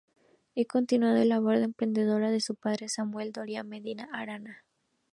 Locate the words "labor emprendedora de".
1.25-2.39